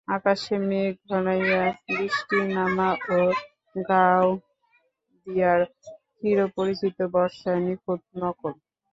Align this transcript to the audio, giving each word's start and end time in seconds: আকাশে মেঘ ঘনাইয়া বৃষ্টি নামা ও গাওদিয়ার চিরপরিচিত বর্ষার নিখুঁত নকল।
আকাশে 0.15 0.55
মেঘ 0.67 0.93
ঘনাইয়া 1.09 1.63
বৃষ্টি 1.87 2.37
নামা 2.55 2.89
ও 3.09 3.19
গাওদিয়ার 3.85 5.59
চিরপরিচিত 6.15 6.97
বর্ষার 7.13 7.57
নিখুঁত 7.65 8.01
নকল। 8.21 8.53